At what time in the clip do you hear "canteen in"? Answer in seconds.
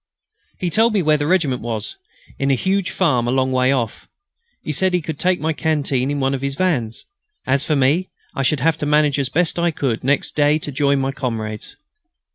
5.53-6.19